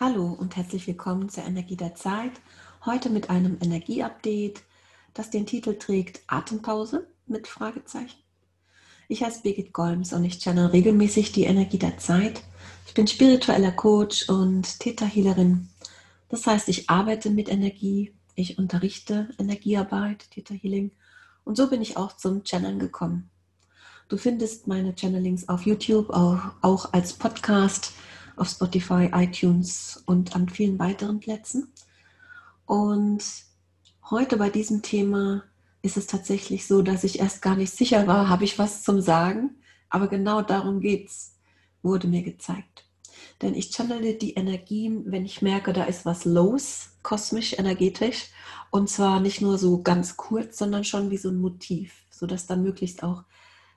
Hallo 0.00 0.28
und 0.28 0.54
herzlich 0.54 0.86
willkommen 0.86 1.28
zur 1.28 1.42
Energie 1.44 1.74
der 1.74 1.96
Zeit. 1.96 2.30
Heute 2.86 3.10
mit 3.10 3.30
einem 3.30 3.58
Energieupdate, 3.60 4.62
das 5.12 5.30
den 5.30 5.44
Titel 5.44 5.74
trägt 5.74 6.20
Atempause 6.28 7.08
mit 7.26 7.48
Fragezeichen. 7.48 8.16
Ich 9.08 9.24
heiße 9.24 9.42
Birgit 9.42 9.72
Golms 9.72 10.12
und 10.12 10.22
ich 10.22 10.38
channel 10.38 10.66
regelmäßig 10.66 11.32
die 11.32 11.46
Energie 11.46 11.80
der 11.80 11.98
Zeit. 11.98 12.44
Ich 12.86 12.94
bin 12.94 13.08
spiritueller 13.08 13.72
Coach 13.72 14.28
und 14.28 14.78
Theta-Healerin. 14.78 15.68
Das 16.28 16.46
heißt, 16.46 16.68
ich 16.68 16.88
arbeite 16.88 17.30
mit 17.30 17.48
Energie, 17.48 18.14
ich 18.36 18.56
unterrichte 18.56 19.30
Energiearbeit, 19.36 20.30
Theta 20.30 20.54
Healing 20.54 20.92
und 21.42 21.56
so 21.56 21.68
bin 21.68 21.82
ich 21.82 21.96
auch 21.96 22.16
zum 22.16 22.44
Channeln 22.44 22.78
gekommen. 22.78 23.30
Du 24.08 24.16
findest 24.16 24.68
meine 24.68 24.94
Channelings 24.94 25.48
auf 25.48 25.66
YouTube, 25.66 26.10
auch, 26.10 26.52
auch 26.62 26.92
als 26.92 27.14
Podcast 27.14 27.94
auf 28.38 28.48
Spotify, 28.48 29.10
iTunes 29.12 30.02
und 30.06 30.34
an 30.34 30.48
vielen 30.48 30.78
weiteren 30.78 31.20
Plätzen. 31.20 31.72
Und 32.66 33.24
heute 34.10 34.36
bei 34.36 34.50
diesem 34.50 34.82
Thema 34.82 35.44
ist 35.82 35.96
es 35.96 36.06
tatsächlich 36.06 36.66
so, 36.66 36.82
dass 36.82 37.04
ich 37.04 37.18
erst 37.18 37.42
gar 37.42 37.56
nicht 37.56 37.72
sicher 37.72 38.06
war, 38.06 38.28
habe 38.28 38.44
ich 38.44 38.58
was 38.58 38.82
zum 38.82 39.00
Sagen? 39.00 39.56
Aber 39.88 40.08
genau 40.08 40.42
darum 40.42 40.80
geht's, 40.80 41.36
wurde 41.82 42.08
mir 42.08 42.22
gezeigt. 42.22 42.84
Denn 43.40 43.54
ich 43.54 43.70
channele 43.70 44.14
die 44.14 44.34
Energien, 44.34 45.04
wenn 45.06 45.24
ich 45.24 45.42
merke, 45.42 45.72
da 45.72 45.84
ist 45.84 46.04
was 46.04 46.24
los, 46.24 46.90
kosmisch, 47.02 47.58
energetisch. 47.58 48.30
Und 48.70 48.90
zwar 48.90 49.20
nicht 49.20 49.40
nur 49.40 49.58
so 49.58 49.82
ganz 49.82 50.16
kurz, 50.16 50.58
sondern 50.58 50.84
schon 50.84 51.10
wie 51.10 51.16
so 51.16 51.30
ein 51.30 51.40
Motiv, 51.40 52.02
sodass 52.10 52.46
dann 52.46 52.62
möglichst 52.62 53.02
auch 53.02 53.24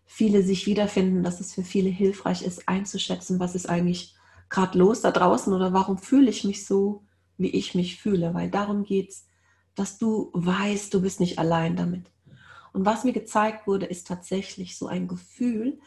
viele 0.05 0.43
sich 0.43 0.65
wiederfinden, 0.65 1.23
dass 1.23 1.39
es 1.39 1.53
für 1.53 1.63
viele 1.63 1.89
hilfreich 1.89 2.41
ist, 2.41 2.67
einzuschätzen, 2.67 3.39
was 3.39 3.55
ist 3.55 3.69
eigentlich 3.69 4.15
gerade 4.51 4.77
los 4.77 5.01
da 5.01 5.09
draußen 5.09 5.51
oder 5.51 5.73
warum 5.73 5.97
fühle 5.97 6.29
ich 6.29 6.43
mich 6.43 6.67
so, 6.67 7.03
wie 7.37 7.49
ich 7.49 7.73
mich 7.73 7.99
fühle, 7.99 8.35
weil 8.35 8.51
darum 8.51 8.83
geht 8.83 9.09
es, 9.09 9.25
dass 9.73 9.97
du 9.97 10.29
weißt, 10.33 10.93
du 10.93 11.01
bist 11.01 11.19
nicht 11.19 11.39
allein 11.39 11.75
damit. 11.75 12.11
Und 12.73 12.85
was 12.85 13.03
mir 13.03 13.13
gezeigt 13.13 13.65
wurde, 13.65 13.87
ist 13.87 14.07
tatsächlich 14.07 14.77
so 14.77 14.87
ein 14.87 15.07
Gefühl. 15.07 15.79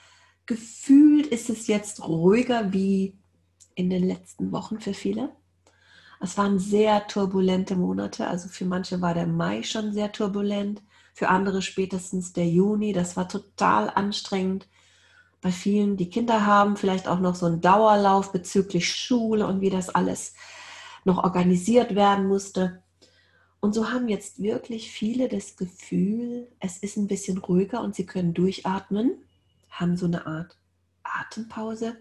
Gefühlt 0.47 1.27
ist 1.27 1.51
es 1.51 1.67
jetzt 1.67 2.07
ruhiger 2.09 2.73
wie 2.73 3.17
in 3.75 3.91
den 3.91 4.05
letzten 4.05 4.51
Wochen 4.51 4.81
für 4.81 4.95
viele. 4.95 5.31
Es 6.21 6.39
waren 6.39 6.59
sehr 6.59 7.07
turbulente 7.07 7.77
Monate, 7.77 8.27
also 8.27 8.49
für 8.49 8.65
manche 8.65 9.01
war 9.03 9.13
der 9.13 9.27
Mai 9.27 9.63
schon 9.63 9.93
sehr 9.93 10.11
turbulent, 10.11 10.83
für 11.13 11.29
andere 11.29 11.61
spätestens 11.61 12.33
der 12.33 12.49
Juni, 12.49 12.93
das 12.93 13.17
war 13.17 13.29
total 13.29 13.91
anstrengend 13.91 14.67
bei 15.45 15.53
vielen, 15.53 15.99
die 15.99 16.09
Kinder 16.09 16.47
haben, 16.47 16.79
vielleicht 16.79 17.07
auch 17.07 17.21
noch 17.21 17.35
so 17.35 17.45
einen 17.45 17.61
Dauerlauf 17.61 18.33
bezüglich 18.33 18.91
Schule 18.91 19.47
und 19.47 19.61
wie 19.61 19.69
das 19.69 19.91
alles 19.91 20.33
noch 21.05 21.23
organisiert 21.23 21.95
werden 21.95 22.27
musste. 22.29 22.83
Und 23.61 23.75
so 23.75 23.91
haben 23.91 24.09
jetzt 24.09 24.41
wirklich 24.43 24.91
viele 24.91 25.29
das 25.29 25.57
Gefühl, 25.57 26.49
es 26.61 26.79
ist 26.79 26.97
ein 26.97 27.09
bisschen 27.09 27.37
ruhiger 27.37 27.83
und 27.83 27.95
sie 27.95 28.07
können 28.07 28.33
durchatmen, 28.33 29.23
haben 29.69 29.99
so 29.99 30.07
eine 30.07 30.27
Art 30.27 30.57
Atempause, 31.03 31.95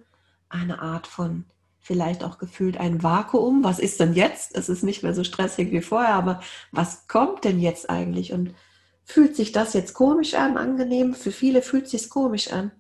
eine 0.47 0.81
Art 0.81 1.05
von 1.05 1.43
vielleicht 1.81 2.23
auch 2.23 2.37
gefühlt 2.37 2.77
ein 2.77 3.03
Vakuum. 3.03 3.61
Was 3.61 3.79
ist 3.79 3.99
denn 3.99 4.13
jetzt? 4.13 4.55
Es 4.55 4.69
ist 4.69 4.83
nicht 4.83 5.03
mehr 5.03 5.13
so 5.13 5.25
stressig 5.25 5.69
wie 5.73 5.81
vorher, 5.81 6.15
aber 6.15 6.39
was 6.71 7.09
kommt 7.09 7.43
denn 7.43 7.59
jetzt 7.59 7.89
eigentlich? 7.89 8.31
Und 8.31 8.55
fühlt 9.03 9.35
sich 9.35 9.51
das 9.51 9.73
jetzt 9.73 9.93
komisch 9.95 10.33
an, 10.33 10.55
angenehm? 10.55 11.13
Für 11.13 11.31
viele 11.33 11.61
fühlt 11.61 11.89
sich 11.89 12.09
komisch 12.09 12.53
an. 12.53 12.71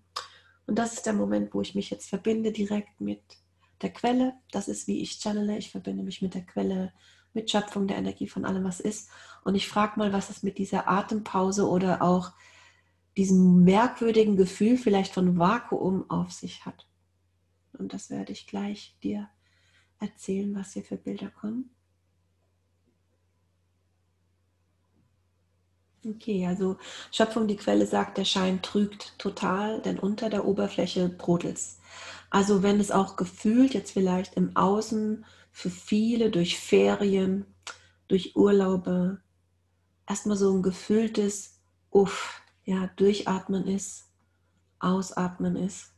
Und 0.65 0.79
das 0.79 0.93
ist 0.93 1.05
der 1.05 1.13
Moment, 1.13 1.53
wo 1.53 1.61
ich 1.61 1.75
mich 1.75 1.89
jetzt 1.89 2.09
verbinde 2.09 2.51
direkt 2.51 3.01
mit 3.01 3.21
der 3.81 3.91
Quelle. 3.91 4.33
Das 4.51 4.67
ist, 4.67 4.87
wie 4.87 5.01
ich 5.01 5.19
channele. 5.19 5.57
Ich 5.57 5.71
verbinde 5.71 6.03
mich 6.03 6.21
mit 6.21 6.33
der 6.33 6.45
Quelle, 6.45 6.93
mit 7.33 7.49
Schöpfung 7.49 7.87
der 7.87 7.97
Energie 7.97 8.27
von 8.27 8.45
allem, 8.45 8.63
was 8.63 8.79
ist. 8.79 9.09
Und 9.43 9.55
ich 9.55 9.67
frage 9.67 9.99
mal, 9.99 10.13
was 10.13 10.29
es 10.29 10.43
mit 10.43 10.57
dieser 10.57 10.87
Atempause 10.87 11.67
oder 11.67 12.01
auch 12.01 12.31
diesem 13.17 13.63
merkwürdigen 13.63 14.37
Gefühl 14.37 14.77
vielleicht 14.77 15.13
von 15.13 15.37
Vakuum 15.37 16.09
auf 16.09 16.31
sich 16.31 16.65
hat. 16.65 16.87
Und 17.73 17.93
das 17.93 18.09
werde 18.09 18.31
ich 18.31 18.47
gleich 18.47 18.97
dir 19.03 19.29
erzählen, 19.99 20.55
was 20.55 20.73
hier 20.73 20.83
für 20.83 20.97
Bilder 20.97 21.29
kommen. 21.29 21.75
Okay, 26.05 26.45
also 26.45 26.77
Schöpfung, 27.11 27.47
die 27.47 27.55
Quelle 27.55 27.85
sagt, 27.85 28.17
der 28.17 28.25
Schein 28.25 28.61
trügt 28.61 29.17
total, 29.17 29.81
denn 29.81 29.97
unter 29.97 30.29
der 30.29 30.45
Oberfläche 30.45 31.07
brodelt's. 31.07 31.79
Also 32.29 32.61
wenn 32.61 32.79
es 32.81 32.91
auch 32.91 33.15
gefühlt 33.15 33.73
jetzt 33.73 33.91
vielleicht 33.91 34.35
im 34.35 34.55
Außen 34.55 35.23
für 35.51 35.69
viele 35.69 36.29
durch 36.29 36.59
Ferien, 36.59 37.45
durch 38.09 38.35
Urlaube 38.35 39.21
erstmal 40.07 40.35
so 40.35 40.53
ein 40.53 40.61
gefühltes 40.61 41.59
Uff, 41.89 42.41
ja, 42.65 42.89
durchatmen 42.97 43.65
ist, 43.65 44.09
ausatmen 44.79 45.55
ist, 45.55 45.93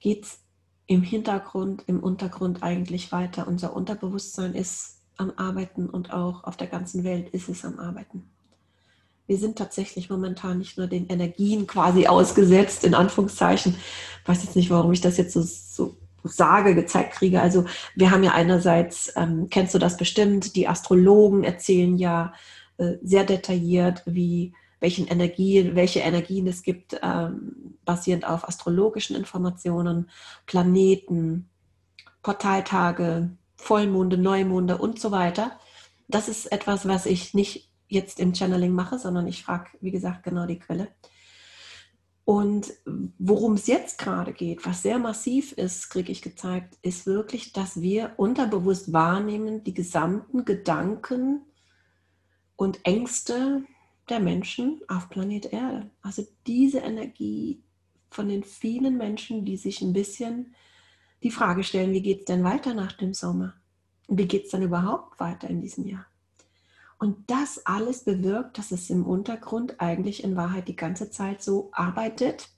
geht's 0.00 0.40
im 0.86 1.02
Hintergrund, 1.02 1.84
im 1.86 2.02
Untergrund 2.02 2.64
eigentlich 2.64 3.12
weiter. 3.12 3.46
Unser 3.46 3.76
Unterbewusstsein 3.76 4.54
ist 4.54 5.02
am 5.16 5.32
Arbeiten 5.36 5.88
und 5.88 6.12
auch 6.12 6.42
auf 6.44 6.56
der 6.56 6.66
ganzen 6.66 7.04
Welt 7.04 7.28
ist 7.28 7.48
es 7.48 7.64
am 7.64 7.78
Arbeiten 7.78 8.30
wir 9.26 9.38
sind 9.38 9.58
tatsächlich 9.58 10.08
momentan 10.08 10.58
nicht 10.58 10.78
nur 10.78 10.86
den 10.86 11.08
Energien 11.08 11.66
quasi 11.66 12.06
ausgesetzt, 12.06 12.84
in 12.84 12.94
Anführungszeichen. 12.94 13.74
Ich 14.22 14.28
weiß 14.28 14.44
jetzt 14.44 14.56
nicht, 14.56 14.70
warum 14.70 14.92
ich 14.92 15.00
das 15.00 15.16
jetzt 15.16 15.32
so, 15.32 15.42
so 15.42 15.96
sage, 16.22 16.74
gezeigt 16.74 17.14
kriege. 17.14 17.40
Also 17.40 17.64
wir 17.94 18.10
haben 18.10 18.22
ja 18.22 18.32
einerseits, 18.32 19.12
ähm, 19.16 19.48
kennst 19.50 19.74
du 19.74 19.78
das 19.78 19.96
bestimmt, 19.96 20.56
die 20.56 20.68
Astrologen 20.68 21.44
erzählen 21.44 21.96
ja 21.96 22.32
äh, 22.78 22.94
sehr 23.02 23.24
detailliert, 23.24 24.02
wie 24.06 24.52
welchen 24.80 25.06
Energien, 25.06 25.74
welche 25.74 26.00
Energien 26.00 26.46
es 26.46 26.62
gibt, 26.62 27.00
ähm, 27.02 27.78
basierend 27.84 28.26
auf 28.26 28.46
astrologischen 28.46 29.16
Informationen, 29.16 30.10
Planeten, 30.44 31.48
Portaltage, 32.22 33.30
Vollmonde, 33.56 34.18
Neumonde 34.18 34.76
und 34.76 35.00
so 35.00 35.10
weiter. 35.10 35.52
Das 36.08 36.28
ist 36.28 36.52
etwas, 36.52 36.86
was 36.86 37.06
ich 37.06 37.34
nicht 37.34 37.65
jetzt 37.88 38.20
im 38.20 38.34
Channeling 38.34 38.72
mache, 38.72 38.98
sondern 38.98 39.26
ich 39.26 39.44
frage, 39.44 39.70
wie 39.80 39.90
gesagt, 39.90 40.22
genau 40.22 40.46
die 40.46 40.58
Quelle. 40.58 40.88
Und 42.24 42.72
worum 43.18 43.52
es 43.52 43.68
jetzt 43.68 43.98
gerade 43.98 44.32
geht, 44.32 44.66
was 44.66 44.82
sehr 44.82 44.98
massiv 44.98 45.52
ist, 45.52 45.90
kriege 45.90 46.10
ich 46.10 46.22
gezeigt, 46.22 46.76
ist 46.82 47.06
wirklich, 47.06 47.52
dass 47.52 47.80
wir 47.80 48.14
unterbewusst 48.16 48.92
wahrnehmen, 48.92 49.62
die 49.62 49.74
gesamten 49.74 50.44
Gedanken 50.44 51.42
und 52.56 52.84
Ängste 52.84 53.62
der 54.08 54.18
Menschen 54.18 54.80
auf 54.88 55.08
Planet 55.08 55.52
Erde. 55.52 55.90
Also 56.02 56.26
diese 56.48 56.78
Energie 56.78 57.62
von 58.10 58.28
den 58.28 58.42
vielen 58.42 58.96
Menschen, 58.96 59.44
die 59.44 59.56
sich 59.56 59.80
ein 59.80 59.92
bisschen 59.92 60.54
die 61.22 61.30
Frage 61.30 61.62
stellen, 61.62 61.92
wie 61.92 62.02
geht 62.02 62.20
es 62.20 62.24
denn 62.24 62.42
weiter 62.42 62.74
nach 62.74 62.92
dem 62.92 63.14
Sommer? 63.14 63.54
Wie 64.08 64.26
geht 64.26 64.46
es 64.46 64.50
dann 64.50 64.62
überhaupt 64.62 65.20
weiter 65.20 65.48
in 65.48 65.60
diesem 65.60 65.86
Jahr? 65.86 66.06
Und 66.98 67.30
das 67.30 67.66
alles 67.66 68.04
bewirkt, 68.04 68.58
dass 68.58 68.70
es 68.70 68.88
im 68.88 69.06
Untergrund 69.06 69.80
eigentlich 69.80 70.24
in 70.24 70.36
Wahrheit 70.36 70.68
die 70.68 70.76
ganze 70.76 71.10
Zeit 71.10 71.42
so 71.42 71.68
arbeitet 71.72 72.48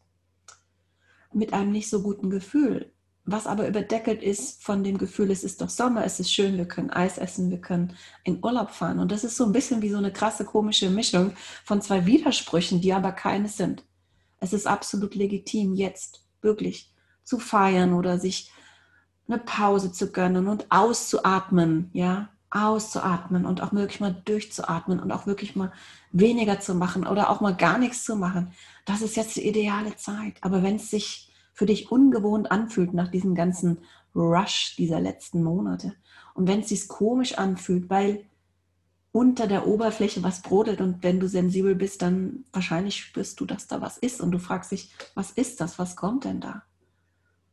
mit 1.32 1.52
einem 1.52 1.72
nicht 1.72 1.90
so 1.90 2.02
guten 2.02 2.30
Gefühl. 2.30 2.92
Was 3.24 3.46
aber 3.46 3.68
überdeckelt 3.68 4.22
ist 4.22 4.62
von 4.62 4.84
dem 4.84 4.96
Gefühl, 4.96 5.30
es 5.30 5.44
ist 5.44 5.60
doch 5.60 5.68
Sommer, 5.68 6.04
es 6.04 6.18
ist 6.18 6.32
schön, 6.32 6.56
wir 6.56 6.66
können 6.66 6.88
Eis 6.88 7.18
essen, 7.18 7.50
wir 7.50 7.60
können 7.60 7.94
in 8.24 8.42
Urlaub 8.42 8.70
fahren. 8.70 9.00
Und 9.00 9.12
das 9.12 9.24
ist 9.24 9.36
so 9.36 9.44
ein 9.44 9.52
bisschen 9.52 9.82
wie 9.82 9.90
so 9.90 9.98
eine 9.98 10.12
krasse 10.12 10.46
komische 10.46 10.88
Mischung 10.88 11.32
von 11.64 11.82
zwei 11.82 12.06
Widersprüchen, 12.06 12.80
die 12.80 12.94
aber 12.94 13.12
keine 13.12 13.48
sind. 13.48 13.84
Es 14.40 14.52
ist 14.52 14.66
absolut 14.66 15.14
legitim, 15.14 15.74
jetzt 15.74 16.24
wirklich 16.40 16.94
zu 17.24 17.38
feiern 17.38 17.92
oder 17.92 18.18
sich 18.18 18.50
eine 19.26 19.38
Pause 19.38 19.92
zu 19.92 20.10
gönnen 20.10 20.48
und 20.48 20.66
auszuatmen, 20.70 21.90
ja, 21.92 22.30
auszuatmen 22.50 23.44
und 23.44 23.62
auch 23.62 23.72
wirklich 23.72 24.00
mal 24.00 24.16
durchzuatmen 24.24 25.00
und 25.00 25.12
auch 25.12 25.26
wirklich 25.26 25.54
mal 25.54 25.72
weniger 26.12 26.60
zu 26.60 26.74
machen 26.74 27.06
oder 27.06 27.30
auch 27.30 27.40
mal 27.40 27.54
gar 27.54 27.78
nichts 27.78 28.04
zu 28.04 28.16
machen. 28.16 28.52
Das 28.86 29.02
ist 29.02 29.16
jetzt 29.16 29.36
die 29.36 29.46
ideale 29.46 29.96
Zeit. 29.96 30.36
Aber 30.40 30.62
wenn 30.62 30.76
es 30.76 30.90
sich 30.90 31.30
für 31.52 31.66
dich 31.66 31.90
ungewohnt 31.90 32.50
anfühlt 32.50 32.94
nach 32.94 33.08
diesem 33.08 33.34
ganzen 33.34 33.78
Rush 34.14 34.76
dieser 34.76 35.00
letzten 35.00 35.42
Monate 35.42 35.94
und 36.34 36.48
wenn 36.48 36.60
es 36.60 36.68
sich 36.68 36.88
komisch 36.88 37.36
anfühlt, 37.36 37.90
weil 37.90 38.24
unter 39.12 39.46
der 39.46 39.66
Oberfläche 39.66 40.22
was 40.22 40.42
brodelt 40.42 40.80
und 40.80 41.02
wenn 41.02 41.18
du 41.18 41.28
sensibel 41.28 41.74
bist, 41.74 42.02
dann 42.02 42.44
wahrscheinlich 42.52 42.96
spürst 42.96 43.40
du, 43.40 43.46
dass 43.46 43.66
da 43.66 43.80
was 43.80 43.98
ist 43.98 44.20
und 44.20 44.30
du 44.30 44.38
fragst 44.38 44.72
dich, 44.72 44.92
was 45.14 45.32
ist 45.32 45.60
das, 45.60 45.78
was 45.78 45.96
kommt 45.96 46.24
denn 46.24 46.40
da? 46.40 46.62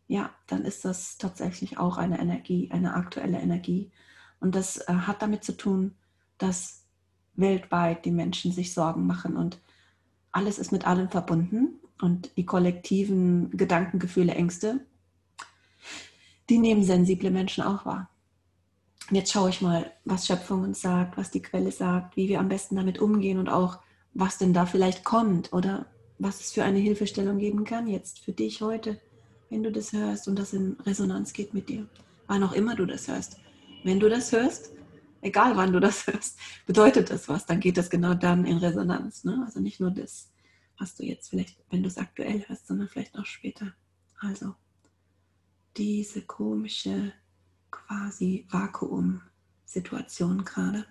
Ja, 0.07 0.29
dann 0.47 0.63
ist 0.63 0.85
das 0.85 1.17
tatsächlich 1.17 1.79
auch 1.79 1.97
eine 1.97 2.19
Energie, 2.19 2.69
eine 2.71 2.93
aktuelle 2.93 3.39
Energie, 3.39 3.91
und 4.45 4.53
das 4.53 4.77
äh, 4.77 4.93
hat 4.93 5.23
damit 5.23 5.43
zu 5.43 5.57
tun, 5.57 5.95
dass 6.37 6.83
weltweit 7.33 8.05
die 8.05 8.11
Menschen 8.11 8.51
sich 8.51 8.75
Sorgen 8.75 9.07
machen 9.07 9.37
und 9.37 9.59
alles 10.31 10.59
ist 10.59 10.71
mit 10.71 10.85
allem 10.85 11.09
verbunden 11.09 11.79
und 11.99 12.29
die 12.37 12.45
kollektiven 12.45 13.49
Gedanken, 13.57 13.97
Gefühle, 13.97 14.35
Ängste, 14.35 14.85
die 16.47 16.59
nehmen 16.59 16.83
sensible 16.83 17.31
Menschen 17.31 17.63
auch 17.63 17.87
wahr. 17.87 18.07
jetzt 19.09 19.31
schaue 19.31 19.49
ich 19.49 19.61
mal, 19.61 19.91
was 20.03 20.27
Schöpfung 20.27 20.61
uns 20.61 20.79
sagt, 20.79 21.17
was 21.17 21.31
die 21.31 21.41
Quelle 21.41 21.71
sagt, 21.71 22.15
wie 22.15 22.29
wir 22.29 22.39
am 22.39 22.49
besten 22.49 22.75
damit 22.75 22.99
umgehen 22.99 23.39
und 23.39 23.49
auch, 23.49 23.79
was 24.13 24.37
denn 24.37 24.53
da 24.53 24.67
vielleicht 24.67 25.03
kommt 25.03 25.53
oder 25.53 25.87
was 26.19 26.39
es 26.39 26.51
für 26.51 26.63
eine 26.63 26.77
Hilfestellung 26.77 27.39
geben 27.39 27.63
kann 27.63 27.87
jetzt 27.87 28.19
für 28.19 28.31
dich 28.31 28.61
heute, 28.61 29.01
wenn 29.49 29.63
du 29.63 29.71
das 29.71 29.91
hörst 29.91 30.27
und 30.27 30.37
das 30.37 30.53
in 30.53 30.77
Resonanz 30.85 31.33
geht 31.33 31.55
mit 31.55 31.67
dir. 31.67 31.87
Wann 32.27 32.43
auch 32.43 32.53
immer 32.53 32.75
du 32.75 32.85
das 32.85 33.07
hörst. 33.07 33.39
Wenn 33.85 33.99
du 33.99 34.09
das 34.09 34.31
hörst, 34.31 34.71
egal 35.21 35.55
wann 35.57 35.71
du 35.71 35.79
das 35.79 36.07
hörst, 36.11 36.39
bedeutet 36.65 37.11
das 37.11 37.29
was, 37.29 37.45
dann 37.45 37.59
geht 37.59 37.77
das 37.77 37.91
genau 37.91 38.15
dann 38.15 38.43
in 38.45 38.57
Resonanz. 38.57 39.23
Ne? 39.23 39.43
Also 39.45 39.59
nicht 39.59 39.79
nur 39.79 39.91
das, 39.91 40.31
was 40.79 40.95
du 40.95 41.03
jetzt 41.03 41.29
vielleicht, 41.29 41.59
wenn 41.69 41.83
du 41.83 41.87
es 41.87 41.99
aktuell 41.99 42.43
hörst, 42.47 42.65
sondern 42.65 42.89
vielleicht 42.89 43.15
auch 43.15 43.27
später. 43.27 43.73
Also 44.19 44.55
diese 45.77 46.23
komische 46.23 47.13
quasi 47.69 48.47
Vakuum-Situation 48.49 50.43
gerade. 50.45 50.87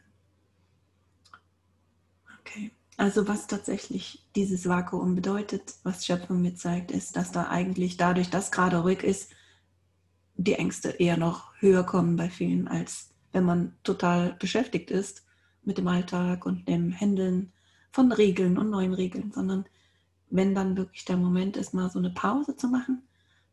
Okay. 2.38 2.70
Also 2.96 3.26
was 3.26 3.48
tatsächlich 3.48 4.24
dieses 4.36 4.68
Vakuum 4.68 5.16
bedeutet, 5.16 5.74
was 5.82 6.06
Schöpfung 6.06 6.42
mir 6.42 6.54
zeigt, 6.54 6.92
ist, 6.92 7.16
dass 7.16 7.32
da 7.32 7.48
eigentlich 7.48 7.96
dadurch, 7.96 8.30
dass 8.30 8.52
gerade 8.52 8.82
ruhig 8.82 9.02
ist, 9.02 9.32
die 10.36 10.54
Ängste 10.54 10.90
eher 10.90 11.16
noch 11.16 11.52
höher 11.60 11.84
kommen 11.84 12.16
bei 12.16 12.28
vielen, 12.28 12.68
als 12.68 13.10
wenn 13.32 13.44
man 13.44 13.74
total 13.82 14.34
beschäftigt 14.38 14.90
ist 14.90 15.24
mit 15.62 15.78
dem 15.78 15.88
Alltag 15.88 16.46
und 16.46 16.68
dem 16.68 16.90
Händeln 16.90 17.52
von 17.90 18.12
Regeln 18.12 18.58
und 18.58 18.70
neuen 18.70 18.94
Regeln, 18.94 19.32
sondern 19.32 19.66
wenn 20.30 20.54
dann 20.54 20.76
wirklich 20.76 21.04
der 21.04 21.16
Moment 21.16 21.56
ist, 21.56 21.74
mal 21.74 21.90
so 21.90 21.98
eine 21.98 22.10
Pause 22.10 22.56
zu 22.56 22.68
machen, 22.68 23.02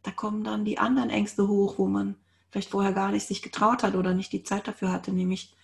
da 0.04 0.12
kommen 0.12 0.44
dann 0.44 0.66
die 0.66 0.80
anderen 0.80 1.10
Ängste 1.10 1.48
hoch, 1.48 1.78
wo 1.78 1.88
man 1.88 2.16
vielleicht 2.50 2.72
vorher 2.72 2.94
gar 2.94 3.12
nicht 3.12 3.28
sich 3.28 3.42
getraut 3.42 3.83
hat 3.83 3.95
oder 3.95 4.13
nicht 4.13 4.33
die 4.33 4.44
Zeit 4.44 4.68
dafür 4.68 4.92
hatte, 4.92 5.12
nämlich 5.12 5.56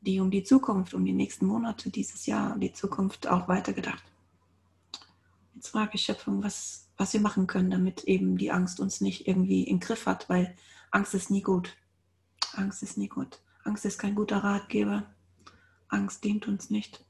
die 0.00 0.20
um 0.20 0.30
die 0.30 0.44
Zukunft, 0.44 0.94
um 0.94 1.04
die 1.04 1.12
nächsten 1.12 1.46
Monate, 1.46 1.90
dieses 1.90 2.26
Jahr, 2.26 2.56
die 2.58 2.72
Zukunft 2.72 3.26
auch 3.26 3.48
weitergedacht. 3.48 4.02
Jetzt 5.54 5.68
frage 5.68 5.92
ich 5.94 6.02
Schöpfung, 6.02 6.42
was, 6.42 6.85
was 6.96 7.12
wir 7.12 7.20
machen 7.20 7.46
können, 7.46 7.70
damit 7.70 8.04
eben 8.04 8.38
die 8.38 8.50
Angst 8.50 8.80
uns 8.80 9.00
nicht 9.00 9.26
irgendwie 9.26 9.64
im 9.64 9.80
Griff 9.80 10.06
hat, 10.06 10.28
weil 10.28 10.54
Angst 10.90 11.14
ist 11.14 11.30
nie 11.30 11.42
gut. 11.42 11.76
Angst 12.54 12.82
ist 12.82 12.96
nie 12.96 13.08
gut. 13.08 13.40
Angst 13.64 13.84
ist 13.84 13.98
kein 13.98 14.14
guter 14.14 14.38
Ratgeber. 14.38 15.04
Angst 15.88 16.24
dient 16.24 16.48
uns 16.48 16.70
nicht. 16.70 17.04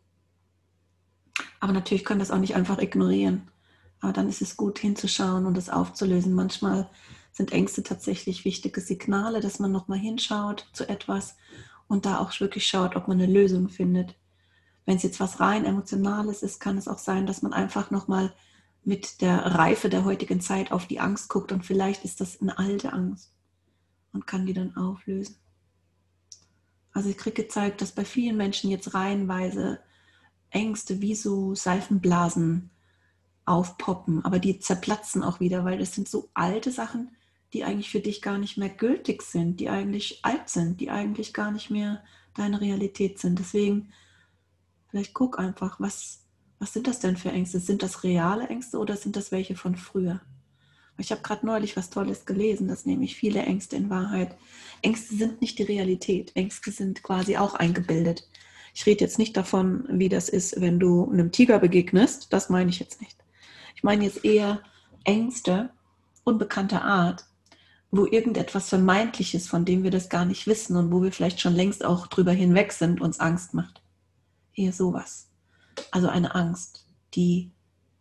Aber 1.60 1.72
natürlich 1.72 2.04
können 2.04 2.20
wir 2.20 2.24
das 2.24 2.30
auch 2.30 2.40
nicht 2.40 2.56
einfach 2.56 2.78
ignorieren. 2.78 3.48
Aber 4.00 4.12
dann 4.12 4.28
ist 4.28 4.42
es 4.42 4.56
gut 4.56 4.78
hinzuschauen 4.78 5.46
und 5.46 5.56
das 5.56 5.70
aufzulösen. 5.70 6.34
Manchmal 6.34 6.90
sind 7.32 7.52
Ängste 7.52 7.82
tatsächlich 7.82 8.44
wichtige 8.44 8.80
Signale, 8.80 9.40
dass 9.40 9.58
man 9.58 9.72
nochmal 9.72 9.98
hinschaut 9.98 10.68
zu 10.72 10.88
etwas 10.88 11.36
und 11.88 12.06
da 12.06 12.18
auch 12.18 12.38
wirklich 12.40 12.66
schaut, 12.66 12.96
ob 12.96 13.08
man 13.08 13.20
eine 13.20 13.32
Lösung 13.32 13.68
findet. 13.68 14.14
Wenn 14.84 14.96
es 14.96 15.02
jetzt 15.02 15.20
was 15.20 15.40
rein 15.40 15.64
Emotionales 15.64 16.42
ist, 16.42 16.60
kann 16.60 16.78
es 16.78 16.88
auch 16.88 16.98
sein, 16.98 17.26
dass 17.26 17.42
man 17.42 17.52
einfach 17.52 17.90
nochmal 17.90 18.32
mit 18.86 19.20
der 19.20 19.38
Reife 19.38 19.88
der 19.88 20.04
heutigen 20.04 20.40
Zeit 20.40 20.70
auf 20.70 20.86
die 20.86 21.00
Angst 21.00 21.28
guckt 21.28 21.50
und 21.50 21.66
vielleicht 21.66 22.04
ist 22.04 22.20
das 22.20 22.40
eine 22.40 22.56
alte 22.56 22.92
Angst 22.92 23.32
und 24.12 24.28
kann 24.28 24.46
die 24.46 24.54
dann 24.54 24.76
auflösen. 24.76 25.36
Also 26.92 27.10
ich 27.10 27.18
kriege 27.18 27.42
gezeigt, 27.42 27.82
dass 27.82 27.90
bei 27.90 28.04
vielen 28.04 28.36
Menschen 28.36 28.70
jetzt 28.70 28.94
reihenweise 28.94 29.80
Ängste 30.50 31.00
wie 31.00 31.16
so 31.16 31.56
Seifenblasen 31.56 32.70
aufpoppen, 33.44 34.24
aber 34.24 34.38
die 34.38 34.60
zerplatzen 34.60 35.24
auch 35.24 35.40
wieder, 35.40 35.64
weil 35.64 35.78
das 35.78 35.92
sind 35.92 36.08
so 36.08 36.30
alte 36.32 36.70
Sachen, 36.70 37.16
die 37.52 37.64
eigentlich 37.64 37.90
für 37.90 38.00
dich 38.00 38.22
gar 38.22 38.38
nicht 38.38 38.56
mehr 38.56 38.68
gültig 38.68 39.22
sind, 39.22 39.58
die 39.58 39.68
eigentlich 39.68 40.24
alt 40.24 40.48
sind, 40.48 40.80
die 40.80 40.90
eigentlich 40.90 41.34
gar 41.34 41.50
nicht 41.50 41.70
mehr 41.70 42.04
deine 42.34 42.60
Realität 42.60 43.18
sind. 43.18 43.40
Deswegen, 43.40 43.92
vielleicht 44.90 45.12
guck 45.12 45.40
einfach, 45.40 45.80
was, 45.80 46.25
was 46.58 46.72
sind 46.72 46.86
das 46.86 47.00
denn 47.00 47.16
für 47.16 47.30
Ängste? 47.30 47.60
Sind 47.60 47.82
das 47.82 48.02
reale 48.02 48.48
Ängste 48.48 48.78
oder 48.78 48.96
sind 48.96 49.16
das 49.16 49.32
welche 49.32 49.56
von 49.56 49.76
früher? 49.76 50.20
Ich 50.98 51.10
habe 51.10 51.20
gerade 51.20 51.44
neulich 51.44 51.76
was 51.76 51.90
Tolles 51.90 52.24
gelesen, 52.24 52.68
dass 52.68 52.86
nämlich 52.86 53.16
viele 53.16 53.42
Ängste 53.42 53.76
in 53.76 53.90
Wahrheit, 53.90 54.34
Ängste 54.80 55.14
sind 55.14 55.42
nicht 55.42 55.58
die 55.58 55.64
Realität, 55.64 56.32
Ängste 56.34 56.70
sind 56.70 57.02
quasi 57.02 57.36
auch 57.36 57.54
eingebildet. 57.54 58.28
Ich 58.74 58.86
rede 58.86 59.04
jetzt 59.04 59.18
nicht 59.18 59.36
davon, 59.36 59.84
wie 59.90 60.08
das 60.08 60.28
ist, 60.28 60.60
wenn 60.60 60.78
du 60.78 61.10
einem 61.10 61.32
Tiger 61.32 61.58
begegnest, 61.58 62.32
das 62.32 62.48
meine 62.48 62.70
ich 62.70 62.78
jetzt 62.78 63.00
nicht. 63.00 63.16
Ich 63.74 63.82
meine 63.82 64.04
jetzt 64.04 64.24
eher 64.24 64.62
Ängste 65.04 65.70
unbekannter 66.24 66.82
Art, 66.82 67.26
wo 67.90 68.06
irgendetwas 68.06 68.68
Vermeintliches, 68.68 69.48
von 69.48 69.64
dem 69.64 69.82
wir 69.82 69.90
das 69.90 70.08
gar 70.08 70.24
nicht 70.24 70.46
wissen 70.46 70.76
und 70.76 70.90
wo 70.90 71.02
wir 71.02 71.12
vielleicht 71.12 71.40
schon 71.40 71.54
längst 71.54 71.84
auch 71.84 72.06
drüber 72.06 72.32
hinweg 72.32 72.72
sind, 72.72 73.00
uns 73.00 73.20
Angst 73.20 73.54
macht. 73.54 73.82
Eher 74.54 74.72
sowas. 74.72 75.28
Also 75.90 76.08
eine 76.08 76.34
Angst, 76.34 76.86
die 77.14 77.50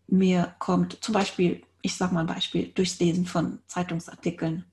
mir 0.07 0.55
kommt, 0.59 1.03
zum 1.03 1.13
Beispiel, 1.13 1.63
ich 1.81 1.95
sage 1.95 2.13
mal 2.13 2.21
ein 2.21 2.27
Beispiel, 2.27 2.67
durchs 2.67 2.99
Lesen 2.99 3.25
von 3.25 3.59
Zeitungsartikeln, 3.67 4.65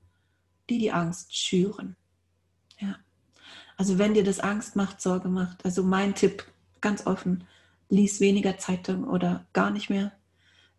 die 0.69 0.77
die 0.77 0.91
Angst 0.91 1.35
schüren. 1.35 1.95
Ja. 2.79 2.95
Also 3.77 3.97
wenn 3.97 4.13
dir 4.13 4.23
das 4.23 4.39
Angst 4.39 4.75
macht, 4.75 5.01
Sorge 5.01 5.29
macht, 5.29 5.65
also 5.65 5.83
mein 5.83 6.15
Tipp, 6.15 6.45
ganz 6.81 7.07
offen, 7.07 7.45
lies 7.89 8.19
weniger 8.19 8.57
Zeitung 8.57 9.05
oder 9.05 9.45
gar 9.53 9.71
nicht 9.71 9.89
mehr 9.89 10.11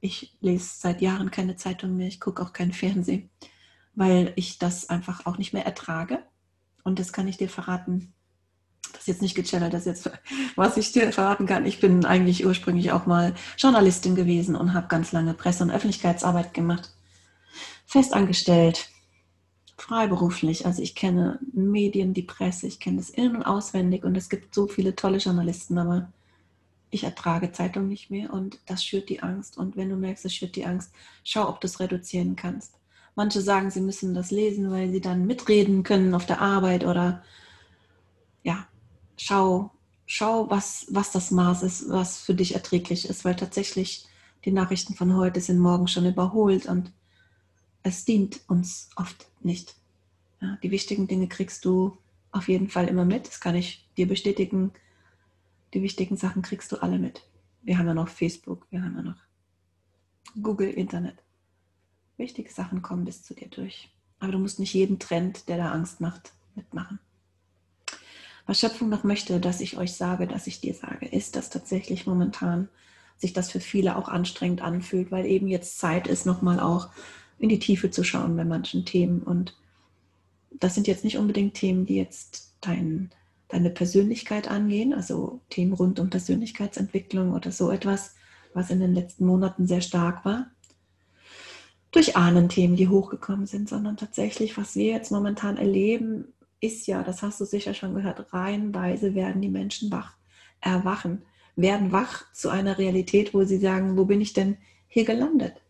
ich 0.05 0.37
lese 0.41 0.69
seit 0.79 1.01
Jahren 1.01 1.31
keine 1.31 1.57
Zeitung 1.57 1.97
mehr, 1.97 2.09
ich 2.09 2.21
gucke 2.21 2.43
auch 2.43 2.53
kein 2.53 2.75
Fernsehen, 2.75 3.31
weil 3.95 4.35
ich 4.37 4.59
das 4.59 4.91
einfach 4.91 5.25
auch 5.25 5.39
nicht 5.39 5.55
mehr 5.55 5.65
ertrage. 5.65 6.23
Und 6.83 6.99
das 6.99 7.15
kann 7.15 7.27
ich 7.27 7.39
dir 7.39 7.49
verraten. 7.49 8.13
Ist 9.05 9.09
jetzt 9.09 9.21
nicht 9.21 9.35
gechallert, 9.35 9.75
das 9.75 9.85
ist 9.87 10.07
jetzt, 10.07 10.19
was 10.57 10.79
ich 10.79 10.91
dir 10.93 11.13
verraten 11.13 11.45
kann. 11.45 11.67
Ich 11.67 11.79
bin 11.79 12.07
eigentlich 12.07 12.47
ursprünglich 12.47 12.91
auch 12.91 13.05
mal 13.05 13.35
Journalistin 13.59 14.15
gewesen 14.15 14.57
und 14.57 14.73
habe 14.73 14.89
ganz 14.89 15.13
lange 15.13 15.35
Presse- 15.35 15.63
und 15.63 15.71
Öffentlichkeitsarbeit 15.71 16.55
gemacht. 16.55 16.91
Festangestellt, 17.85 18.89
freiberuflich. 19.77 20.65
Also 20.65 20.81
ich 20.81 20.95
kenne 20.95 21.39
Medien, 21.53 22.15
die 22.15 22.23
Presse, 22.23 22.67
ich 22.67 22.81
kenne 22.81 22.97
das 22.97 23.11
in- 23.11 23.37
und 23.37 23.43
auswendig 23.43 24.05
und 24.05 24.17
es 24.17 24.31
gibt 24.31 24.55
so 24.55 24.69
viele 24.69 24.97
tolle 24.97 25.19
Journalisten, 25.19 25.77
aber 25.77 26.11
ich 26.89 27.05
ertrage 27.05 27.53
Zeitung 27.53 27.89
nicht 27.89 28.11
mehr 28.11 28.33
und 28.33 28.59
das 28.65 28.83
schürt 28.83 29.11
die 29.11 29.23
Angst. 29.23 29.59
Und 29.59 29.77
wenn 29.77 29.91
du 29.91 29.97
merkst, 29.97 30.25
es 30.25 30.33
schürt 30.33 30.57
die 30.57 30.65
Angst, 30.65 30.93
schau, 31.25 31.47
ob 31.47 31.61
du 31.61 31.67
es 31.67 31.79
reduzieren 31.79 32.37
kannst. 32.37 32.73
Manche 33.17 33.43
sagen, 33.43 33.71
sie 33.71 33.83
müssen 33.83 34.15
das 34.15 34.31
lesen, 34.31 34.71
weil 34.71 34.91
sie 34.91 35.03
dann 35.03 35.27
mitreden 35.27 35.83
können 35.83 36.15
auf 36.15 36.25
der 36.25 36.41
Arbeit 36.41 36.87
oder 36.87 37.23
schau, 39.17 39.71
schau, 40.07 40.51
was, 40.51 40.87
was 40.91 41.13
das 41.13 41.31
Maß 41.31 41.63
ist, 41.63 41.89
was 41.89 42.19
für 42.19 42.35
dich 42.35 42.55
erträglich 42.55 43.09
ist, 43.09 43.25
weil 43.25 43.37
tatsächlich 43.37 44.07
die 44.45 44.53
Nachrichten 44.53 44.95
von 44.95 45.15
heute 45.17 45.41
sind 45.41 45.59
morgen 45.59 45.89
schon 45.89 46.07
überholt 46.07 46.67
und 46.67 46.93
es 47.83 48.05
dient 48.05 48.41
uns 48.49 48.91
oft 48.97 49.27
nicht. 49.41 49.77
Ja, 50.41 50.59
die 50.63 50.71
wichtigen 50.71 51.07
Dinge 51.07 51.29
kriegst 51.29 51.65
du 51.65 51.97
auf 52.33 52.49
jeden 52.49 52.69
Fall 52.69 52.89
immer 52.89 53.05
mit, 53.05 53.27
das 53.29 53.41
kann 53.41 53.55
ich 53.55 53.89
dir 53.97 54.09
bestätigen 54.09 54.73
die 55.75 55.83
wichtigen 55.83 56.17
Sachen 56.17 56.43
kriegst 56.43 56.71
du 56.73 56.77
alle 56.77 56.99
mit. 56.99 57.23
Wir 57.63 57.79
haben 57.79 57.87
ja 57.87 57.95
noch 57.95 58.09
Facebook, 58.09 58.67
wir 58.71 58.83
haben 58.83 58.95
ja 58.97 59.03
noch 59.03 59.19
Google, 60.41 60.71
Internet. 60.71 61.17
Wichtige 62.17 62.51
Sachen 62.51 62.81
kommen 62.81 63.05
bis 63.05 63.25
zu 63.25 63.35
dir 63.35 63.49
durch. 63.49 63.91
Aber 64.21 64.33
du 64.33 64.39
musst 64.39 64.61
nicht 64.61 64.73
jeden 64.73 65.01
Trend, 65.01 65.49
der 65.49 65.57
da 65.57 65.73
Angst 65.73 66.01
macht, 66.01 66.33
mitmachen. 66.55 67.01
Was 68.47 68.61
Schöpfung 68.61 68.89
noch 68.89 69.05
möchte, 69.05 69.41
dass 69.41 69.61
ich 69.61 69.77
euch 69.79 69.95
sage, 69.95 70.27
dass 70.27 70.47
ich 70.47 70.61
dir 70.61 70.75
sage, 70.75 71.07
ist, 71.07 71.37
dass 71.37 71.51
tatsächlich 71.51 72.07
momentan 72.07 72.69
sich 73.17 73.33
das 73.33 73.51
für 73.51 73.61
viele 73.61 73.97
auch 73.97 74.09
anstrengend 74.09 74.61
anfühlt, 74.61 75.11
weil 75.11 75.25
eben 75.27 75.49
jetzt 75.49 75.79
Zeit 75.79 76.07
ist, 76.07 76.27
nochmal 76.27 76.61
auch 76.61 76.89
in 77.39 77.49
die 77.49 77.59
Tiefe 77.59 77.91
zu 77.91 78.05
schauen 78.05 78.37
bei 78.37 78.45
manchen 78.45 78.85
Themen. 78.85 79.23
Und 79.23 79.57
das 80.51 80.75
sind 80.75 80.87
jetzt 80.87 81.05
nicht 81.05 81.17
unbedingt 81.17 81.55
Themen, 81.55 81.87
die 81.87 81.97
jetzt 81.97 82.53
deinen 82.61 83.11
deine 83.49 83.71
Persönlichkeit 83.71 84.49
angehen, 84.49 84.93
also 84.93 85.41
Themen 85.49 85.73
rund 85.75 86.01
um 86.01 86.11
Persönlichkeitsentwicklung 86.11 87.33
oder 87.33 87.53
so 87.53 87.71
etwas, 87.71 88.17
was 88.53 88.71
in 88.71 88.81
den 88.81 88.95
letzten 88.95 89.27
Monaten 89.27 89.67
sehr 89.67 89.81
stark 89.81 90.25
war. 90.25 90.51
Durch 91.93 92.17
Ahnenthemen, 92.17 92.77
die 92.77 92.89
hochgekommen 92.89 93.47
sind, 93.47 93.69
sondern 93.69 93.97
tatsächlich, 93.97 94.57
was 94.57 94.75
wir 94.75 94.87
jetzt 94.87 95.13
momentan 95.13 95.57
erleben, 95.57 96.34
ist 96.65 96.87
ja, 96.87 97.03
das 97.03 97.23
hast 97.23 97.41
du 97.41 97.45
sicher 97.45 97.75
schon 97.75 97.95
gehört, 97.95 98.33
reihenweise 98.33 99.15
werden 99.15 99.43
die 99.43 99.49
Menschen 99.49 99.91
wach, 99.91 100.17
erwachen, 100.61 101.23
werden 101.57 101.93
wach 101.93 102.33
zu 102.33 102.49
einer 102.49 102.79
Realität, 102.79 103.35
wo 103.35 103.45
sie 103.45 103.59
sagen, 103.59 103.97
wo 103.97 104.05
bin 104.05 104.21
ich 104.21 104.33
denn 104.33 104.57
hier 104.89 105.05
gelandet? 105.05 105.63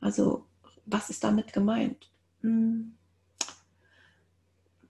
Also, 0.00 0.46
was 0.86 1.10
ist 1.10 1.24
damit 1.24 1.52
gemeint? 1.52 2.10
Hm. 2.42 2.94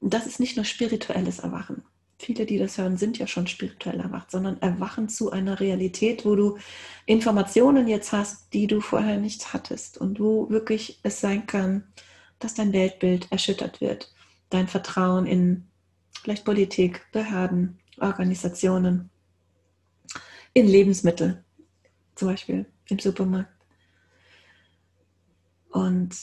Das 0.00 0.26
ist 0.26 0.40
nicht 0.40 0.56
nur 0.56 0.64
spirituelles 0.64 1.40
Erwachen 1.40 1.82
viele, 2.20 2.44
die 2.44 2.58
das 2.58 2.78
hören, 2.78 2.96
sind 2.96 3.18
ja 3.18 3.26
schon 3.26 3.46
spirituell 3.46 3.98
erwacht, 3.98 4.30
sondern 4.30 4.60
erwachen 4.60 5.08
zu 5.08 5.30
einer 5.30 5.58
Realität, 5.58 6.24
wo 6.24 6.36
du 6.36 6.58
Informationen 7.06 7.88
jetzt 7.88 8.12
hast, 8.12 8.52
die 8.52 8.66
du 8.66 8.80
vorher 8.80 9.16
nicht 9.16 9.52
hattest 9.52 9.98
und 9.98 10.20
wo 10.20 10.50
wirklich 10.50 11.00
es 11.02 11.20
sein 11.20 11.46
kann, 11.46 11.84
dass 12.38 12.54
dein 12.54 12.72
Weltbild 12.72 13.28
erschüttert 13.30 13.80
wird, 13.80 14.12
dein 14.50 14.68
Vertrauen 14.68 15.26
in 15.26 15.64
vielleicht 16.22 16.44
Politik, 16.44 17.06
Behörden, 17.12 17.78
Organisationen, 17.98 19.10
in 20.52 20.66
Lebensmittel, 20.66 21.44
zum 22.14 22.28
Beispiel 22.28 22.66
im 22.86 22.98
Supermarkt. 22.98 23.52
Und 25.70 26.16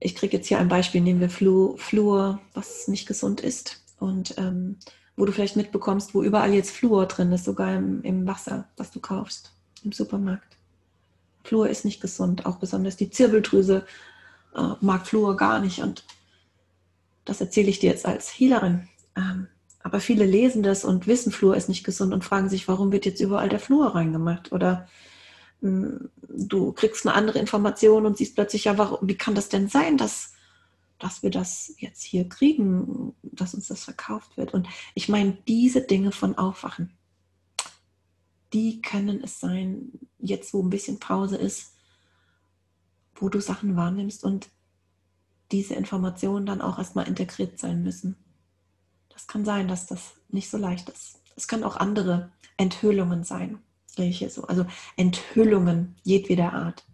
ich 0.00 0.14
kriege 0.14 0.36
jetzt 0.36 0.48
hier 0.48 0.58
ein 0.58 0.68
Beispiel, 0.68 1.00
nehmen 1.00 1.20
wir 1.20 1.30
Flu, 1.30 1.76
Fluor, 1.76 2.40
was 2.54 2.88
nicht 2.88 3.06
gesund 3.06 3.40
ist 3.40 3.82
und 3.98 4.34
ähm, 4.38 4.78
wo 5.16 5.24
du 5.24 5.32
vielleicht 5.32 5.56
mitbekommst, 5.56 6.14
wo 6.14 6.22
überall 6.22 6.52
jetzt 6.52 6.70
Fluor 6.70 7.06
drin 7.06 7.32
ist, 7.32 7.44
sogar 7.44 7.74
im, 7.74 8.02
im 8.02 8.26
Wasser, 8.26 8.68
was 8.76 8.90
du 8.90 9.00
kaufst 9.00 9.52
im 9.84 9.92
Supermarkt. 9.92 10.56
Fluor 11.44 11.68
ist 11.68 11.84
nicht 11.84 12.00
gesund, 12.00 12.46
auch 12.46 12.56
besonders 12.56 12.96
die 12.96 13.10
Zirbeldrüse 13.10 13.86
äh, 14.56 14.68
mag 14.80 15.06
Fluor 15.06 15.36
gar 15.36 15.60
nicht 15.60 15.80
und 15.80 16.04
das 17.24 17.40
erzähle 17.40 17.70
ich 17.70 17.78
dir 17.78 17.90
jetzt 17.90 18.06
als 18.06 18.28
Healerin. 18.28 18.88
Ähm, 19.16 19.48
aber 19.84 20.00
viele 20.00 20.24
lesen 20.24 20.62
das 20.62 20.84
und 20.84 21.06
wissen, 21.06 21.30
Fluor 21.30 21.56
ist 21.56 21.68
nicht 21.68 21.84
gesund 21.84 22.14
und 22.14 22.24
fragen 22.24 22.48
sich, 22.48 22.68
warum 22.68 22.90
wird 22.90 23.04
jetzt 23.04 23.20
überall 23.20 23.50
der 23.50 23.60
Fluor 23.60 23.94
reingemacht? 23.94 24.50
Oder 24.52 24.88
hm, 25.60 26.08
du 26.28 26.72
kriegst 26.72 27.06
eine 27.06 27.14
andere 27.14 27.38
Information 27.38 28.06
und 28.06 28.16
siehst 28.16 28.34
plötzlich, 28.34 28.64
ja, 28.64 28.78
warum, 28.78 29.06
wie 29.06 29.16
kann 29.16 29.34
das 29.34 29.50
denn 29.50 29.68
sein, 29.68 29.98
dass, 29.98 30.32
dass 30.98 31.22
wir 31.22 31.30
das 31.30 31.74
jetzt 31.78 32.02
hier 32.02 32.28
kriegen, 32.28 33.14
dass 33.22 33.54
uns 33.54 33.68
das 33.68 33.84
verkauft 33.84 34.36
wird? 34.36 34.54
Und 34.54 34.68
ich 34.94 35.08
meine, 35.08 35.36
diese 35.46 35.82
Dinge 35.82 36.12
von 36.12 36.36
Aufwachen, 36.38 36.96
die 38.54 38.80
können 38.80 39.22
es 39.22 39.38
sein, 39.38 39.92
jetzt 40.18 40.54
wo 40.54 40.62
ein 40.62 40.70
bisschen 40.70 40.98
Pause 40.98 41.36
ist, 41.36 41.74
wo 43.16 43.28
du 43.28 43.40
Sachen 43.40 43.76
wahrnimmst 43.76 44.24
und 44.24 44.48
diese 45.54 45.74
Informationen 45.74 46.46
dann 46.46 46.60
auch 46.60 46.78
erstmal 46.78 47.06
integriert 47.06 47.60
sein 47.60 47.84
müssen. 47.84 48.16
Das 49.08 49.28
kann 49.28 49.44
sein, 49.44 49.68
dass 49.68 49.86
das 49.86 50.14
nicht 50.28 50.50
so 50.50 50.58
leicht 50.58 50.88
ist. 50.88 51.20
Es 51.36 51.46
können 51.46 51.62
auch 51.62 51.76
andere 51.76 52.32
Enthüllungen 52.56 53.22
sein, 53.22 53.60
welche 53.96 54.28
so, 54.30 54.42
also 54.48 54.66
Enthüllungen 54.96 55.94
jedweder 56.02 56.52
Art. 56.52 56.84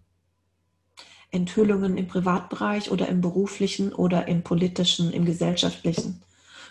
Enthüllungen 1.30 1.96
im 1.96 2.06
Privatbereich 2.06 2.90
oder 2.90 3.08
im 3.08 3.22
beruflichen 3.22 3.94
oder 3.94 4.28
im 4.28 4.42
politischen, 4.42 5.10
im 5.10 5.24
gesellschaftlichen. 5.24 6.22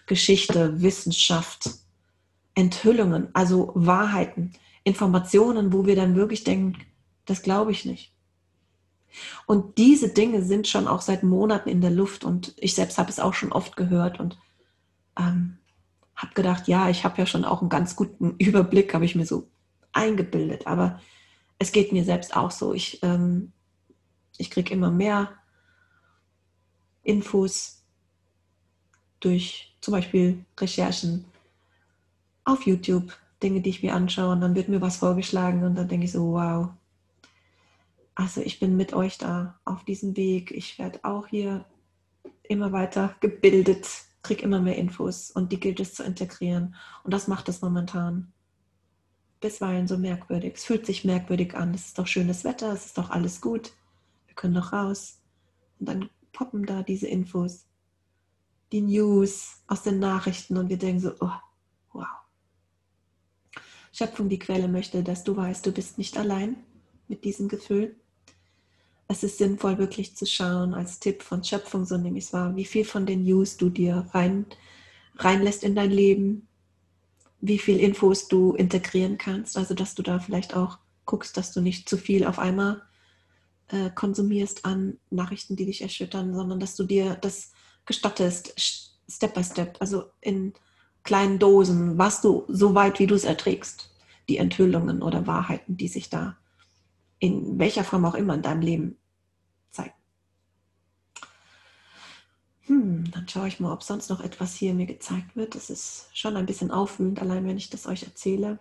Geschichte, 0.05 0.81
Wissenschaft, 0.81 1.71
Enthüllungen, 2.53 3.29
also 3.33 3.71
Wahrheiten, 3.73 4.53
Informationen, 4.83 5.73
wo 5.73 5.85
wir 5.85 5.95
dann 5.95 6.15
wirklich 6.15 6.43
denken, 6.43 6.77
das 7.25 7.41
glaube 7.41 7.71
ich 7.71 7.85
nicht. 7.85 8.13
Und 9.45 9.77
diese 9.77 10.09
Dinge 10.09 10.43
sind 10.43 10.67
schon 10.67 10.87
auch 10.87 11.01
seit 11.01 11.23
Monaten 11.23 11.69
in 11.69 11.81
der 11.81 11.91
Luft 11.91 12.23
und 12.23 12.53
ich 12.57 12.75
selbst 12.75 12.97
habe 12.97 13.09
es 13.09 13.19
auch 13.19 13.33
schon 13.33 13.51
oft 13.51 13.75
gehört 13.75 14.19
und 14.19 14.37
ähm, 15.17 15.57
habe 16.15 16.33
gedacht, 16.33 16.67
ja, 16.67 16.89
ich 16.89 17.03
habe 17.03 17.17
ja 17.17 17.25
schon 17.25 17.45
auch 17.45 17.61
einen 17.61 17.69
ganz 17.69 17.95
guten 17.95 18.35
Überblick, 18.37 18.93
habe 18.93 19.05
ich 19.05 19.15
mir 19.15 19.25
so 19.25 19.47
eingebildet. 19.93 20.67
Aber 20.67 20.99
es 21.57 21.71
geht 21.71 21.91
mir 21.91 22.03
selbst 22.03 22.35
auch 22.35 22.51
so. 22.51 22.73
Ich, 22.73 23.01
ähm, 23.03 23.53
ich 24.37 24.49
kriege 24.49 24.73
immer 24.73 24.91
mehr 24.91 25.29
Infos 27.03 27.83
durch 29.19 29.77
zum 29.81 29.93
Beispiel 29.93 30.45
Recherchen 30.59 31.25
auf 32.43 32.65
YouTube, 32.65 33.15
Dinge, 33.41 33.61
die 33.61 33.69
ich 33.69 33.83
mir 33.83 33.93
anschaue 33.93 34.33
und 34.33 34.41
dann 34.41 34.55
wird 34.55 34.67
mir 34.67 34.81
was 34.81 34.97
vorgeschlagen 34.97 35.63
und 35.63 35.75
dann 35.75 35.87
denke 35.87 36.05
ich 36.05 36.11
so, 36.11 36.33
wow. 36.33 36.69
Also 38.19 38.41
ich 38.41 38.59
bin 38.59 38.75
mit 38.75 38.91
euch 38.91 39.17
da 39.17 39.59
auf 39.63 39.85
diesem 39.85 40.17
Weg. 40.17 40.51
Ich 40.51 40.77
werde 40.77 40.99
auch 41.03 41.27
hier 41.27 41.65
immer 42.43 42.73
weiter 42.73 43.15
gebildet 43.21 43.87
kriege 44.21 44.43
immer 44.43 44.59
mehr 44.59 44.75
Infos 44.75 45.31
und 45.31 45.51
die 45.51 45.59
gilt 45.59 45.79
es 45.79 45.93
zu 45.93 46.03
integrieren. 46.03 46.75
Und 47.03 47.13
das 47.13 47.27
macht 47.27 47.49
es 47.49 47.61
momentan 47.61 48.33
bisweilen 49.39 49.87
so 49.87 49.97
merkwürdig. 49.97 50.55
Es 50.55 50.65
fühlt 50.65 50.85
sich 50.85 51.05
merkwürdig 51.05 51.55
an. 51.55 51.73
Es 51.73 51.87
ist 51.87 51.99
doch 51.99 52.07
schönes 52.07 52.43
Wetter, 52.43 52.73
es 52.73 52.87
ist 52.87 52.97
doch 52.97 53.09
alles 53.09 53.39
gut. 53.39 53.71
Wir 54.27 54.35
können 54.35 54.55
doch 54.55 54.73
raus. 54.73 55.21
Und 55.79 55.87
dann 55.87 56.09
poppen 56.33 56.65
da 56.65 56.83
diese 56.83 57.07
Infos, 57.07 57.65
die 58.71 58.81
News 58.81 59.61
aus 59.67 59.83
den 59.83 59.99
Nachrichten 59.99 60.57
und 60.57 60.67
wir 60.69 60.77
denken 60.77 60.99
so, 60.99 61.13
oh, 61.21 61.31
wow. 61.93 62.07
Schöpfung, 63.93 64.27
die 64.27 64.39
Quelle 64.39 64.67
möchte, 64.67 65.03
dass 65.03 65.23
du 65.23 65.35
weißt, 65.37 65.65
du 65.65 65.71
bist 65.71 65.97
nicht 65.97 66.17
allein 66.17 66.57
mit 67.07 67.23
diesem 67.23 67.47
Gefühl 67.47 67.95
es 69.09 69.23
ist 69.23 69.39
sinnvoll, 69.39 69.79
wirklich 69.79 70.15
zu 70.15 70.25
schauen, 70.27 70.75
als 70.75 70.99
Tipp 70.99 71.23
von 71.23 71.43
Schöpfung, 71.43 71.83
so 71.83 71.97
nehme 71.97 72.19
ich 72.19 72.25
es 72.25 72.33
wahr, 72.33 72.55
wie 72.55 72.63
viel 72.63 72.85
von 72.85 73.07
den 73.07 73.23
News 73.23 73.57
du 73.57 73.69
dir 73.69 74.07
rein, 74.13 74.45
reinlässt 75.17 75.63
in 75.63 75.75
dein 75.75 75.89
Leben, 75.89 76.47
wie 77.41 77.57
viel 77.57 77.79
Infos 77.79 78.27
du 78.27 78.53
integrieren 78.53 79.17
kannst, 79.17 79.57
also 79.57 79.73
dass 79.73 79.95
du 79.95 80.03
da 80.03 80.19
vielleicht 80.19 80.55
auch 80.55 80.77
guckst, 81.05 81.37
dass 81.37 81.51
du 81.51 81.59
nicht 81.59 81.89
zu 81.89 81.97
viel 81.97 82.23
auf 82.23 82.37
einmal 82.37 82.83
äh, 83.69 83.89
konsumierst 83.89 84.63
an 84.65 84.99
Nachrichten, 85.09 85.55
die 85.55 85.65
dich 85.65 85.81
erschüttern, 85.81 86.35
sondern 86.35 86.59
dass 86.59 86.75
du 86.75 86.83
dir 86.83 87.15
das 87.15 87.51
gestattest, 87.87 88.53
Step 89.09 89.33
by 89.33 89.43
Step, 89.43 89.77
also 89.79 90.03
in 90.21 90.53
kleinen 91.03 91.39
Dosen, 91.39 91.97
was 91.97 92.21
du 92.21 92.45
so 92.47 92.75
weit, 92.75 92.99
wie 92.99 93.07
du 93.07 93.15
es 93.15 93.23
erträgst, 93.23 93.89
die 94.27 94.37
Enthüllungen 94.37 95.01
oder 95.01 95.25
Wahrheiten, 95.25 95.77
die 95.77 95.87
sich 95.87 96.11
da 96.11 96.37
in 97.19 97.59
welcher 97.59 97.83
Form 97.83 98.05
auch 98.05 98.15
immer 98.15 98.33
in 98.33 98.41
deinem 98.41 98.61
Leben 98.61 98.97
zeigen. 99.71 99.93
Hm, 102.63 103.11
dann 103.11 103.27
schaue 103.27 103.47
ich 103.47 103.59
mal, 103.59 103.73
ob 103.73 103.83
sonst 103.83 104.09
noch 104.09 104.21
etwas 104.21 104.55
hier 104.55 104.73
mir 104.73 104.85
gezeigt 104.85 105.35
wird. 105.35 105.55
Das 105.55 105.69
ist 105.69 106.09
schon 106.13 106.37
ein 106.37 106.45
bisschen 106.45 106.71
aufwühlend, 106.71 107.21
allein 107.21 107.45
wenn 107.45 107.57
ich 107.57 107.69
das 107.69 107.87
euch 107.87 108.03
erzähle. 108.03 108.59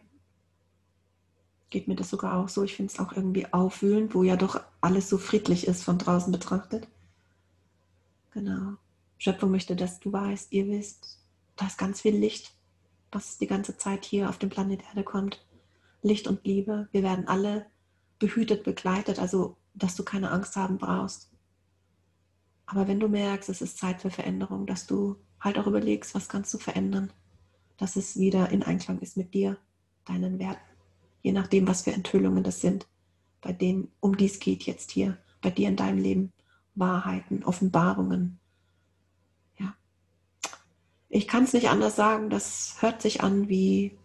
Geht 1.70 1.86
mir 1.86 1.96
das 1.96 2.10
sogar 2.10 2.38
auch 2.38 2.48
so. 2.48 2.64
Ich 2.64 2.74
finde 2.74 2.92
es 2.92 2.98
auch 2.98 3.12
irgendwie 3.12 3.52
aufwühlend, 3.52 4.14
wo 4.14 4.22
ja 4.22 4.36
doch 4.36 4.60
alles 4.80 5.08
so 5.08 5.18
friedlich 5.18 5.66
ist 5.66 5.84
von 5.84 5.98
draußen 5.98 6.32
betrachtet. 6.32 6.88
Genau. 8.32 8.74
Schöpfung 9.18 9.50
möchte, 9.50 9.76
dass 9.76 10.00
du 10.00 10.12
weißt, 10.12 10.52
ihr 10.52 10.66
wisst, 10.68 11.18
da 11.56 11.66
ist 11.66 11.76
ganz 11.76 12.00
viel 12.00 12.16
Licht, 12.16 12.54
was 13.12 13.38
die 13.38 13.46
ganze 13.46 13.76
Zeit 13.76 14.04
hier 14.04 14.28
auf 14.28 14.38
dem 14.38 14.48
Planet 14.48 14.82
Erde 14.88 15.02
kommt. 15.02 15.44
Licht 16.02 16.26
und 16.28 16.44
Liebe. 16.46 16.88
Wir 16.92 17.02
werden 17.02 17.28
alle 17.28 17.66
behütet, 18.18 18.64
begleitet, 18.64 19.18
also 19.18 19.56
dass 19.74 19.94
du 19.94 20.04
keine 20.04 20.30
Angst 20.30 20.56
haben 20.56 20.78
brauchst. 20.78 21.30
Aber 22.66 22.86
wenn 22.86 23.00
du 23.00 23.08
merkst, 23.08 23.48
es 23.48 23.62
ist 23.62 23.78
Zeit 23.78 24.02
für 24.02 24.10
Veränderung, 24.10 24.66
dass 24.66 24.86
du 24.86 25.16
halt 25.40 25.58
auch 25.58 25.66
überlegst, 25.66 26.14
was 26.14 26.28
kannst 26.28 26.52
du 26.52 26.58
verändern, 26.58 27.12
dass 27.76 27.96
es 27.96 28.18
wieder 28.18 28.50
in 28.50 28.62
Einklang 28.62 28.98
ist 28.98 29.16
mit 29.16 29.32
dir, 29.32 29.56
deinen 30.04 30.38
Werten, 30.38 30.60
je 31.22 31.32
nachdem, 31.32 31.66
was 31.66 31.82
für 31.82 31.92
Enthüllungen 31.92 32.44
das 32.44 32.60
sind, 32.60 32.86
bei 33.40 33.52
denen 33.52 33.90
um 34.00 34.16
dies 34.16 34.40
geht 34.40 34.64
jetzt 34.64 34.90
hier, 34.90 35.16
bei 35.40 35.50
dir 35.50 35.68
in 35.68 35.76
deinem 35.76 35.98
Leben, 35.98 36.32
Wahrheiten, 36.74 37.44
Offenbarungen. 37.44 38.38
Ja. 39.58 39.74
Ich 41.08 41.28
kann 41.28 41.44
es 41.44 41.52
nicht 41.52 41.70
anders 41.70 41.96
sagen, 41.96 42.30
das 42.30 42.76
hört 42.80 43.00
sich 43.00 43.22
an 43.22 43.48
wie 43.48 43.96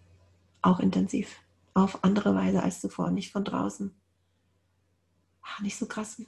auch 0.62 0.80
intensiv, 0.80 1.42
auf 1.74 2.04
andere 2.04 2.36
Weise 2.36 2.64
als 2.64 2.80
zuvor, 2.80 3.12
nicht 3.12 3.32
von 3.32 3.44
draußen 3.44 3.94
ach, 5.44 5.62
nicht 5.62 5.78
so 5.78 5.86
krass 5.86 6.22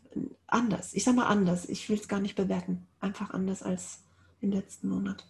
anders. 0.48 0.94
Ich 0.94 1.04
sage 1.04 1.18
mal 1.18 1.28
anders. 1.28 1.68
Ich 1.68 1.90
will 1.90 1.98
es 1.98 2.08
gar 2.08 2.20
nicht 2.20 2.36
bewerten. 2.36 2.88
Einfach 3.00 3.32
anders 3.32 3.64
als 3.64 4.00
im 4.42 4.52
letzten 4.52 4.90
Monat. 4.90 5.26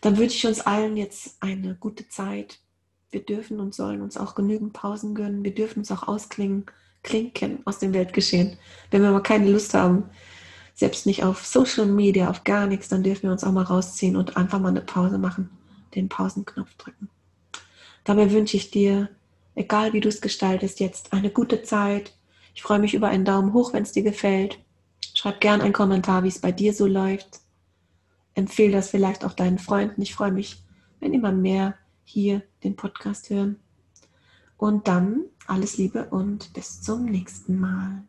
Dann 0.00 0.18
wünsche 0.18 0.36
ich 0.36 0.46
uns 0.46 0.60
allen 0.60 0.96
jetzt 0.96 1.36
eine 1.40 1.74
gute 1.76 2.08
Zeit. 2.08 2.60
Wir 3.10 3.24
dürfen 3.24 3.60
und 3.60 3.74
sollen 3.74 4.02
uns 4.02 4.16
auch 4.16 4.34
genügend 4.34 4.72
Pausen 4.72 5.14
gönnen. 5.14 5.44
Wir 5.44 5.54
dürfen 5.54 5.78
uns 5.80 5.90
auch 5.90 6.08
ausklingen, 6.08 6.66
klinken 7.02 7.60
aus 7.64 7.78
dem 7.78 7.94
Weltgeschehen. 7.94 8.58
Wenn 8.90 9.02
wir 9.02 9.12
mal 9.12 9.22
keine 9.22 9.50
Lust 9.50 9.72
haben, 9.74 10.10
selbst 10.74 11.06
nicht 11.06 11.22
auf 11.22 11.46
Social 11.46 11.86
Media, 11.86 12.28
auf 12.28 12.42
gar 12.42 12.66
nichts, 12.66 12.88
dann 12.88 13.04
dürfen 13.04 13.24
wir 13.24 13.32
uns 13.32 13.44
auch 13.44 13.52
mal 13.52 13.62
rausziehen 13.62 14.16
und 14.16 14.36
einfach 14.36 14.58
mal 14.58 14.68
eine 14.68 14.80
Pause 14.80 15.18
machen, 15.18 15.50
den 15.94 16.08
Pausenknopf 16.08 16.74
drücken. 16.74 17.08
Dabei 18.02 18.32
wünsche 18.32 18.56
ich 18.56 18.70
dir, 18.70 19.08
egal 19.54 19.92
wie 19.92 20.00
du 20.00 20.08
es 20.08 20.20
gestaltest, 20.20 20.80
jetzt 20.80 21.12
eine 21.12 21.30
gute 21.30 21.62
Zeit, 21.62 22.12
ich 22.54 22.62
freue 22.62 22.78
mich 22.78 22.94
über 22.94 23.08
einen 23.08 23.24
Daumen 23.24 23.52
hoch, 23.52 23.72
wenn 23.72 23.82
es 23.82 23.92
dir 23.92 24.02
gefällt. 24.02 24.58
Schreib 25.14 25.40
gern 25.40 25.60
einen 25.60 25.72
Kommentar, 25.72 26.22
wie 26.22 26.28
es 26.28 26.40
bei 26.40 26.52
dir 26.52 26.72
so 26.72 26.86
läuft. 26.86 27.40
Empfehle 28.34 28.72
das 28.72 28.90
vielleicht 28.90 29.24
auch 29.24 29.32
deinen 29.32 29.58
Freunden. 29.58 30.02
Ich 30.02 30.14
freue 30.14 30.32
mich, 30.32 30.62
wenn 31.00 31.12
immer 31.14 31.32
mehr 31.32 31.74
hier 32.04 32.42
den 32.62 32.76
Podcast 32.76 33.30
hören. 33.30 33.60
Und 34.56 34.88
dann 34.88 35.24
alles 35.46 35.76
Liebe 35.76 36.06
und 36.10 36.52
bis 36.52 36.80
zum 36.80 37.04
nächsten 37.04 37.58
Mal. 37.58 38.04